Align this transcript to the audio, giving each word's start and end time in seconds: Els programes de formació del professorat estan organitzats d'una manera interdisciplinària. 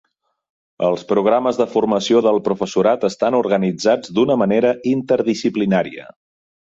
Els 0.85 1.01
programes 1.09 1.59
de 1.59 1.67
formació 1.73 2.21
del 2.27 2.41
professorat 2.47 3.05
estan 3.09 3.37
organitzats 3.41 4.15
d'una 4.19 4.39
manera 4.45 4.73
interdisciplinària. 4.93 6.09